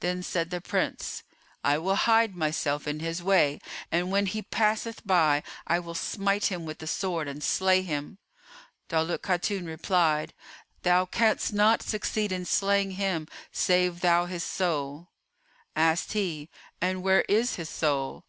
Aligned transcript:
Then 0.00 0.22
said 0.22 0.50
the 0.50 0.60
Prince, 0.60 1.22
"I 1.64 1.78
will 1.78 1.94
hide 1.94 2.36
myself 2.36 2.86
in 2.86 3.00
his 3.00 3.22
way, 3.22 3.58
and 3.90 4.10
when 4.12 4.26
he 4.26 4.42
passeth 4.42 5.00
by 5.06 5.42
I 5.66 5.78
will 5.78 5.94
smite 5.94 6.52
him 6.52 6.66
with 6.66 6.76
the 6.78 6.86
sword 6.86 7.26
and 7.26 7.42
slay 7.42 7.80
him." 7.80 8.18
Daulat 8.90 9.22
Khatun 9.22 9.64
replied, 9.64 10.34
"Thou 10.82 11.06
canst 11.06 11.54
not 11.54 11.82
succeed 11.82 12.32
in 12.32 12.44
slaying 12.44 12.90
him 12.90 13.26
save 13.50 14.02
thou 14.02 14.26
slay 14.26 14.32
his 14.34 14.44
soul." 14.44 15.08
Asked 15.74 16.12
he, 16.12 16.50
"And 16.82 17.02
where 17.02 17.22
is 17.22 17.54
his 17.54 17.70
soul?" 17.70 18.26